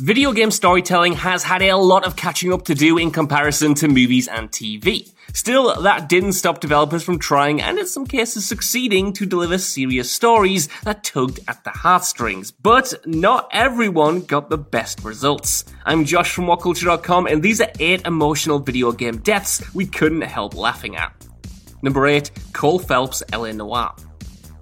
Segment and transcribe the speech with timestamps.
[0.00, 3.88] Video game storytelling has had a lot of catching up to do in comparison to
[3.88, 5.10] movies and TV.
[5.32, 10.12] Still, that didn't stop developers from trying and in some cases succeeding to deliver serious
[10.12, 12.50] stories that tugged at the heartstrings.
[12.50, 15.64] But not everyone got the best results.
[15.86, 20.54] I'm Josh from WhatCulture.com and these are 8 emotional video game deaths we couldn't help
[20.54, 21.26] laughing at.
[21.80, 23.54] Number 8, Cole Phelps L.A.
[23.54, 23.96] Noire.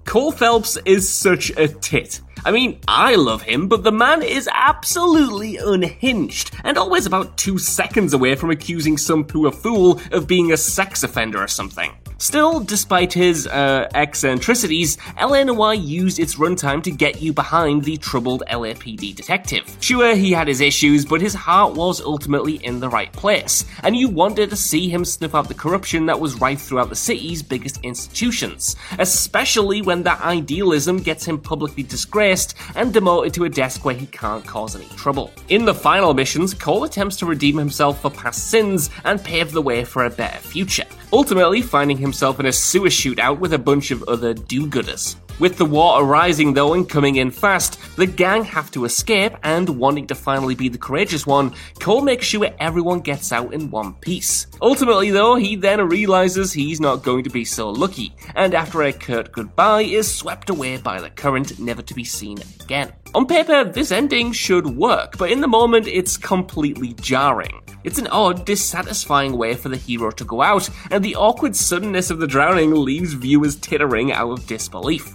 [0.05, 2.21] Cole Phelps is such a tit.
[2.45, 7.57] I mean, I love him, but the man is absolutely unhinged, and always about two
[7.57, 11.91] seconds away from accusing some poor fool of being a sex offender or something.
[12.17, 18.41] Still, despite his uh, eccentricities, Noire used its runtime to get you behind the troubled
[18.49, 19.75] LAPD detective.
[19.81, 23.97] Sure, he had his issues, but his heart was ultimately in the right place, and
[23.97, 27.43] you wanted to see him sniff out the corruption that was rife throughout the city's
[27.43, 33.83] biggest institutions, especially when that idealism gets him publicly disgraced and demoted to a desk
[33.83, 35.33] where he can't cause any trouble.
[35.49, 39.61] In the final missions, Cole attempts to redeem himself for past sins and pave the
[39.61, 43.91] way for a better future ultimately finding himself in a sewer shootout with a bunch
[43.91, 45.15] of other do gooders.
[45.37, 49.67] With the water rising though and coming in fast, the gang have to escape and
[49.67, 53.95] wanting to finally be the courageous one, Cole makes sure everyone gets out in one
[53.95, 54.47] piece.
[54.61, 58.93] Ultimately though, he then realizes he's not going to be so lucky, and after a
[58.93, 62.93] curt goodbye is swept away by the current never to be seen again.
[63.13, 67.61] On paper, this ending should work, but in the moment it's completely jarring.
[67.83, 72.09] It's an odd, dissatisfying way for the hero to go out, and the awkward suddenness
[72.09, 75.13] of the drowning leaves viewers tittering out of disbelief.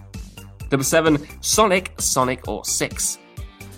[0.71, 3.20] Number 7, Sonic, Sonic or 06.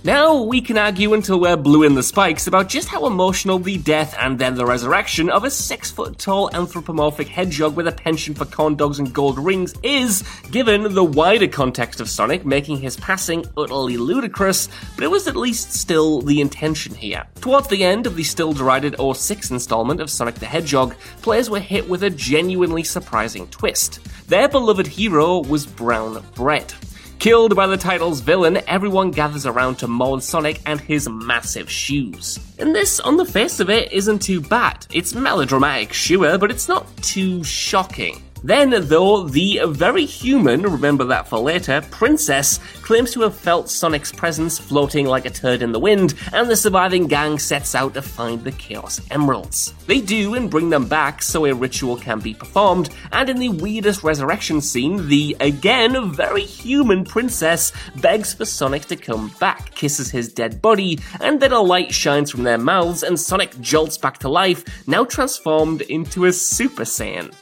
[0.05, 3.79] Now we can argue until we're blue in the spikes about just how emotional the
[3.79, 8.37] death and then the resurrection of a six foot tall anthropomorphic hedgehog with a penchant
[8.37, 12.97] for corn dogs and gold rings is, given the wider context of Sonic making his
[12.97, 17.25] passing utterly ludicrous, but it was at least still the intention here.
[17.41, 21.61] Towards the end of the still derided 06 installment of Sonic the Hedgehog, players were
[21.61, 24.01] hit with a genuinely surprising twist.
[24.27, 26.75] Their beloved hero was brown bread.
[27.23, 32.41] Killed by the title's villain, everyone gathers around to mourn Sonic and his massive shoes.
[32.59, 34.89] And this, on the face of it, isn't too bad.
[34.93, 38.21] It's melodramatic, sure, but it's not too shocking.
[38.45, 44.11] Then, though, the very human, remember that for later, Princess claims to have felt Sonic's
[44.11, 48.03] presence floating like a turd in the wind, and the surviving gang sets out to
[48.03, 49.75] find the Chaos Emeralds.
[49.87, 53.49] They do and bring them back so a ritual can be performed, and in the
[53.51, 60.11] weirdest resurrection scene, the again very human princess begs for Sonic to come back, kisses
[60.11, 64.19] his dead body, and then a light shines from their mouths, and Sonic jolts back
[64.19, 67.33] to life, now transformed into a Super Saiyan.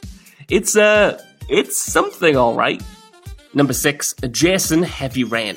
[0.51, 1.17] It's, uh,
[1.47, 2.83] it's something alright.
[3.53, 5.55] Number 6, Jason Heavy Rain.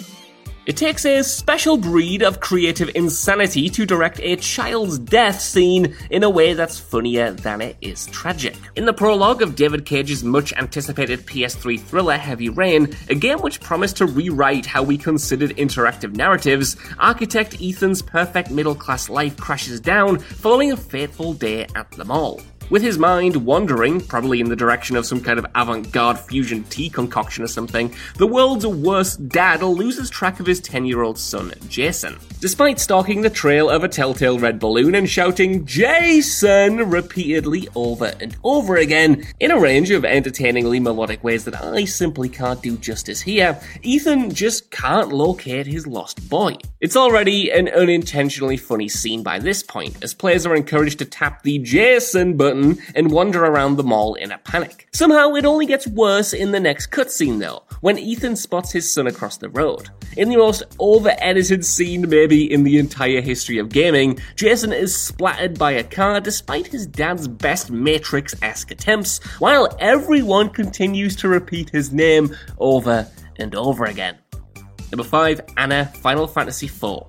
[0.66, 6.22] It takes a special breed of creative insanity to direct a child's death scene in
[6.22, 8.56] a way that's funnier than it is tragic.
[8.76, 13.60] In the prologue of David Cage's much anticipated PS3 thriller Heavy Rain, a game which
[13.60, 19.80] promised to rewrite how we considered interactive narratives, architect Ethan's perfect middle class life crashes
[19.80, 22.40] down following a fateful day at the mall.
[22.70, 26.64] With his mind wandering, probably in the direction of some kind of avant garde fusion
[26.64, 31.18] tea concoction or something, the world's worst dad loses track of his 10 year old
[31.18, 32.18] son, Jason.
[32.40, 38.34] Despite stalking the trail of a telltale red balloon and shouting, Jason, repeatedly over and
[38.44, 43.20] over again, in a range of entertainingly melodic ways that I simply can't do justice
[43.20, 46.56] here, Ethan just can't locate his lost boy.
[46.80, 51.42] It's already an unintentionally funny scene by this point, as players are encouraged to tap
[51.42, 54.88] the Jason button button and wander around the mall in a panic.
[54.92, 59.06] Somehow, it only gets worse in the next cutscene though, when Ethan spots his son
[59.06, 59.90] across the road.
[60.16, 65.58] In the most over-edited scene maybe in the entire history of gaming, Jason is splattered
[65.58, 71.92] by a car despite his dad's best Matrix-esque attempts, while everyone continues to repeat his
[71.92, 74.16] name over and over again.
[74.92, 77.02] Number 5, Anna, Final Fantasy IV.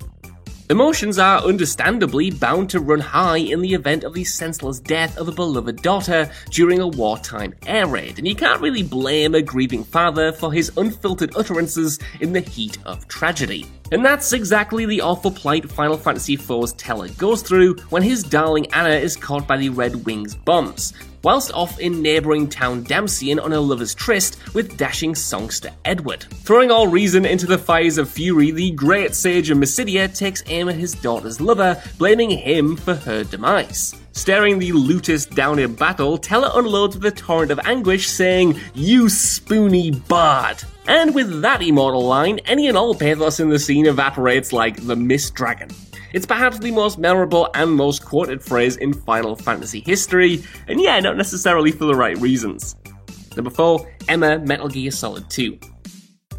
[0.71, 5.27] Emotions are understandably bound to run high in the event of the senseless death of
[5.27, 9.83] a beloved daughter during a wartime air raid, and you can't really blame a grieving
[9.83, 13.67] father for his unfiltered utterances in the heat of tragedy.
[13.91, 18.65] And that's exactly the awful plight Final Fantasy IV's Tellah goes through when his darling
[18.73, 20.93] Anna is caught by the Red Wings bombs,
[21.23, 26.23] whilst off in neighbouring town Damcyan on a lover's tryst with dashing songster Edward.
[26.43, 30.67] Throwing all reason into the fires of fury, the great sage of Mysidia takes aim
[30.69, 33.95] at his daughter's lover, blaming him for her demise.
[34.15, 39.09] Staring the Lutus down in battle, Tellah unloads with a torrent of anguish, saying, You
[39.09, 40.63] spoony bard!
[40.87, 44.95] And with that immortal line, any and all pathos in the scene evaporates like the
[44.95, 45.69] Mist Dragon.
[46.13, 50.97] It's perhaps the most memorable and most quoted phrase in Final Fantasy history, and yeah,
[51.01, 52.77] not necessarily for the right reasons.
[53.35, 55.59] Number 4, Emma Metal Gear Solid 2.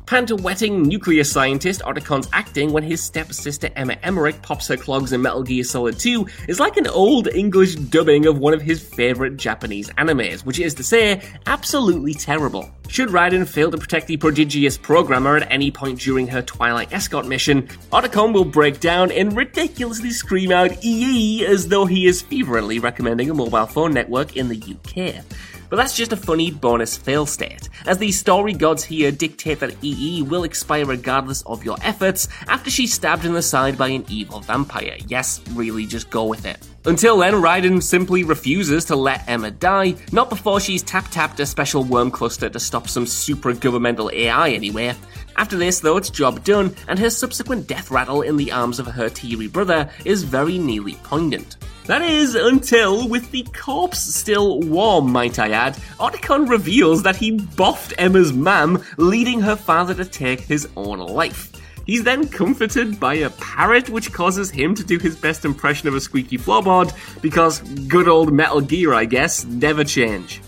[0.07, 5.43] Pant-wetting nuclear scientist Otacon's acting when his stepsister Emma Emmerich pops her clogs in Metal
[5.43, 9.91] Gear Solid 2 is like an old English dubbing of one of his favourite Japanese
[9.99, 12.71] animes, which is to say, absolutely terrible.
[12.87, 17.27] Should Raiden fail to protect the prodigious programmer at any point during her Twilight escort
[17.27, 22.79] mission, Otacon will break down and ridiculously scream out EE as though he is fervently
[22.79, 25.25] recommending a mobile phone network in the UK.
[25.69, 29.77] But that's just a funny bonus fail state, as the story gods here dictate that
[29.83, 34.05] EE will expire regardless of your efforts after she's stabbed in the side by an
[34.09, 34.97] evil vampire.
[35.09, 36.59] Yes, really, just go with it.
[36.85, 41.47] Until then, Raiden simply refuses to let Emma die, not before she's tap tapped a
[41.47, 44.95] special worm cluster to stop some super governmental AI anyway.
[45.37, 48.87] After this, though, it's job done, and her subsequent death rattle in the arms of
[48.87, 51.57] her teary brother is very nearly poignant.
[51.87, 57.39] That is, until, with the corpse still warm, might I add, Otacon reveals that he
[57.39, 61.53] boffed Emma's mam, leading her father to take his own life.
[61.87, 65.95] He's then comforted by a parrot, which causes him to do his best impression of
[65.95, 66.93] a squeaky floorboard,
[67.23, 70.43] because good old Metal Gear, I guess, never change.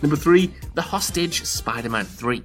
[0.00, 2.42] Number 3, The Hostage Spider Man 3.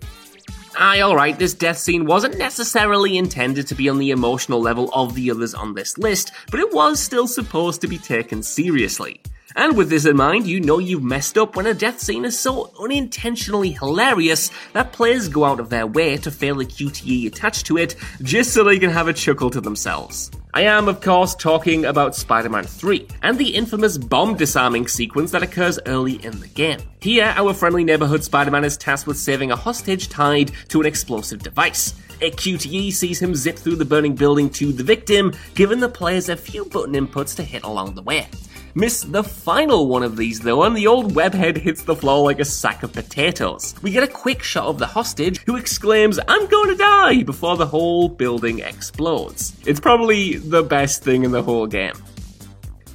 [0.83, 5.13] Aye, alright, this death scene wasn't necessarily intended to be on the emotional level of
[5.13, 9.22] the others on this list, but it was still supposed to be taken seriously.
[9.56, 12.39] And with this in mind, you know you've messed up when a death scene is
[12.39, 17.68] so unintentionally hilarious that players go out of their way to fail a QTE attached
[17.68, 20.31] to it just so they can have a chuckle to themselves.
[20.53, 25.31] I am, of course, talking about Spider Man 3 and the infamous bomb disarming sequence
[25.31, 26.80] that occurs early in the game.
[27.00, 30.86] Here, our friendly neighborhood Spider Man is tasked with saving a hostage tied to an
[30.86, 31.94] explosive device.
[32.21, 36.27] A QTE sees him zip through the burning building to the victim, giving the players
[36.27, 38.27] a few button inputs to hit along the way.
[38.73, 42.39] Miss the final one of these though, and the old webhead hits the floor like
[42.39, 43.75] a sack of potatoes.
[43.81, 47.57] We get a quick shot of the hostage, who exclaims, I'm going to die, before
[47.57, 49.57] the whole building explodes.
[49.65, 51.95] It's probably the best thing in the whole game.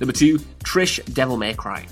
[0.01, 1.87] Number two, Trish Devil May Cry.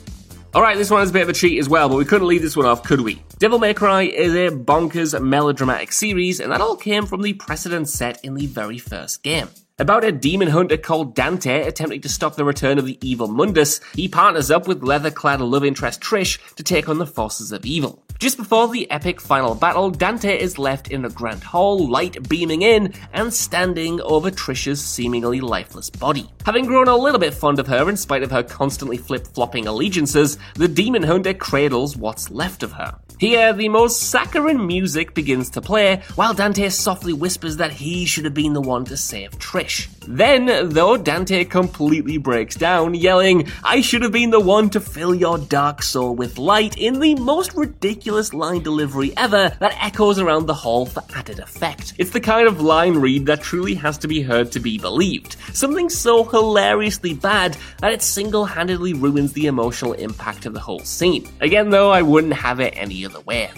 [0.55, 2.43] Alright, this one is a bit of a cheat as well, but we couldn't leave
[2.43, 3.23] this one off, could we?
[3.39, 7.89] Devil May Cry is a bonkers melodramatic series, and that all came from the precedent
[7.89, 9.49] set in the very first game.
[9.81, 13.81] About a demon hunter called Dante attempting to stop the return of the evil Mundus,
[13.97, 17.67] he partners up with leather clad love interest Trish to take on the forces of
[17.67, 18.01] evil.
[18.21, 22.63] Just before the epic final battle, Dante is left in a grand hall, light beaming
[22.63, 26.31] in and standing over Trish's seemingly lifeless body.
[26.47, 29.67] Having grown a little bit fond of her in spite of her constantly flip flopping
[29.67, 32.97] allegiances, the demon hunter cradles what's left of her.
[33.19, 38.25] Here, the most saccharine music begins to play, while Dante softly whispers that he should
[38.25, 39.64] have been the one to save Trish.
[40.07, 45.15] Then, though, Dante completely breaks down, yelling, I should have been the one to fill
[45.15, 50.47] your dark soul with light in the most ridiculous line delivery ever that echoes around
[50.47, 51.95] the hall for added effect.
[51.99, 55.37] It's the kind of line read that truly has to be heard to be believed.
[55.55, 60.81] Something so hilariously bad that it single handedly ruins the emotional impact of the whole
[60.81, 61.27] scene.
[61.41, 63.51] Again, though, I wouldn't have it any other way.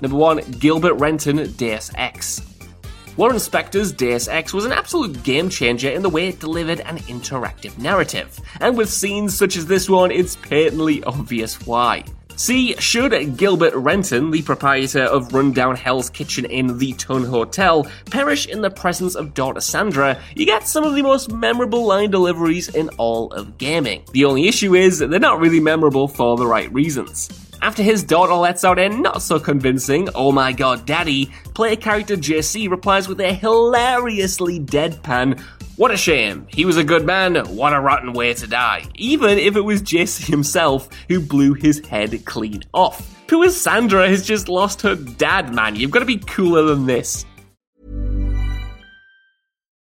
[0.00, 2.40] Number 1 Gilbert Renton Deus Ex.
[3.16, 6.98] Warren Spector's Deus Ex was an absolute game changer in the way it delivered an
[6.98, 12.04] interactive narrative, and with scenes such as this one, it's patently obvious why.
[12.36, 18.44] See, should Gilbert Renton, the proprietor of Rundown Hell's Kitchen in the 'Ton Hotel, perish
[18.48, 22.68] in the presence of daughter Sandra, you get some of the most memorable line deliveries
[22.68, 24.02] in all of gaming.
[24.12, 27.30] The only issue is, they're not really memorable for the right reasons.
[27.62, 32.16] After his daughter lets out a not so convincing, oh my god, daddy, player character
[32.16, 35.42] JC replies with a hilariously deadpan,
[35.76, 36.46] what a shame.
[36.48, 37.36] He was a good man.
[37.54, 38.84] What a rotten way to die.
[38.94, 43.14] Even if it was JC himself who blew his head clean off.
[43.26, 45.76] Poor Sandra has just lost her dad, man.
[45.76, 47.26] You've got to be cooler than this.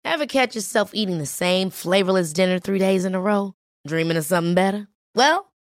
[0.03, 3.53] Ever catch yourself eating the same flavorless dinner three days in a row?
[3.86, 4.88] Dreaming of something better?
[5.13, 5.51] Well,